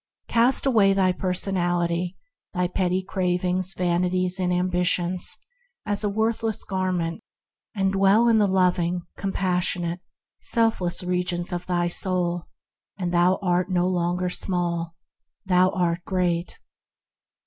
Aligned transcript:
Cast 0.27 0.65
away 0.65 0.93
thy 0.93 1.11
personality, 1.11 2.17
thy 2.55 2.67
pretty 2.67 3.03
cravings, 3.03 3.75
vanities, 3.75 4.39
and 4.39 4.51
ambitions, 4.51 5.37
as 5.85 6.03
a 6.03 6.09
worthless 6.09 6.63
garment, 6.63 7.21
and 7.75 7.91
dwell 7.93 8.27
in 8.27 8.39
the 8.39 8.47
loving, 8.47 9.03
com 9.15 9.31
passionate, 9.31 9.99
selfless 10.41 11.03
regions 11.03 11.53
of 11.53 11.67
thy 11.67 11.87
soul, 11.87 12.47
and 12.97 13.13
thou 13.13 13.37
art 13.43 13.69
no 13.69 13.87
longer 13.87 14.27
small— 14.27 14.95
thou 15.45 15.69
art 15.69 16.03
great. 16.03 16.57